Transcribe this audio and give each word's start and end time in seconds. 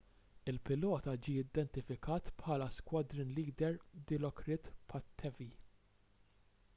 il-pilota 0.51 1.13
ġie 1.25 1.35
identifikat 1.45 2.31
bħala 2.39 2.69
squadron 2.77 3.35
leader 3.41 3.77
dilokrit 4.13 4.71
pattavee 4.95 5.53